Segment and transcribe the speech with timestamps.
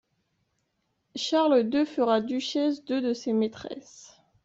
[1.15, 4.19] Charles deux fera duchesses deux de ses maîtresses.